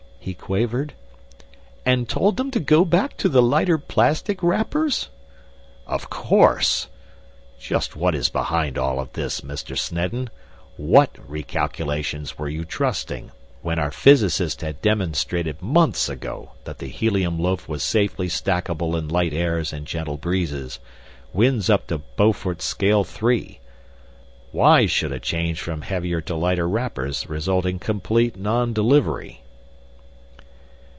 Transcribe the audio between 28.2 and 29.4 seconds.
non delivery?"